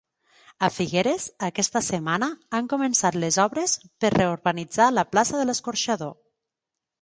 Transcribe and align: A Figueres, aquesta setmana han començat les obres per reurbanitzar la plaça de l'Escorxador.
A 0.67 0.67
Figueres, 0.75 1.25
aquesta 1.47 1.81
setmana 1.87 2.29
han 2.59 2.69
començat 2.71 3.19
les 3.25 3.37
obres 3.45 3.77
per 4.05 4.11
reurbanitzar 4.15 4.89
la 5.01 5.05
plaça 5.13 5.39
de 5.43 5.47
l'Escorxador. 5.51 6.19